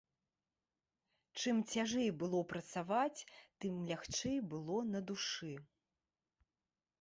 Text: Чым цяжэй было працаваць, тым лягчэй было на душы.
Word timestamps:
Чым 1.43 1.59
цяжэй 1.73 2.09
было 2.23 2.39
працаваць, 2.53 3.25
тым 3.65 3.77
лягчэй 3.91 4.37
было 4.55 4.77
на 4.97 5.05
душы. 5.13 5.53